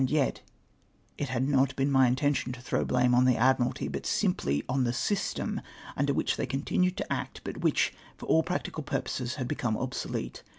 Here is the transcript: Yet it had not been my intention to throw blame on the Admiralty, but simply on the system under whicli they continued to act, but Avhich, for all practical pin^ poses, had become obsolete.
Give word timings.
Yet 0.07 0.41
it 1.19 1.29
had 1.29 1.47
not 1.47 1.75
been 1.75 1.91
my 1.91 2.07
intention 2.07 2.51
to 2.53 2.59
throw 2.59 2.83
blame 2.85 3.13
on 3.13 3.25
the 3.25 3.37
Admiralty, 3.37 3.87
but 3.87 4.07
simply 4.07 4.63
on 4.67 4.83
the 4.83 4.93
system 4.93 5.61
under 5.95 6.11
whicli 6.11 6.37
they 6.37 6.47
continued 6.47 6.97
to 6.97 7.13
act, 7.13 7.41
but 7.43 7.59
Avhich, 7.59 7.91
for 8.17 8.25
all 8.25 8.41
practical 8.41 8.81
pin^ 8.81 9.03
poses, 9.05 9.35
had 9.35 9.47
become 9.47 9.77
obsolete. 9.77 10.41